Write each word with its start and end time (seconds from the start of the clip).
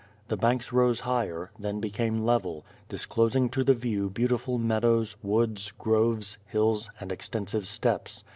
The 0.29 0.35
banks 0.35 0.73
rose 0.73 1.01
higher, 1.01 1.51
then 1.59 1.79
became 1.79 2.25
level, 2.25 2.65
disclosing 2.89 3.49
to 3.49 3.63
the 3.63 3.75
view 3.75 4.09
beautiful 4.09 4.57
meadows, 4.57 5.15
woods, 5.21 5.73
groves, 5.77 6.39
hills, 6.47 6.89
and 6.99 7.11
extensive 7.11 7.67
steppes. 7.67 8.23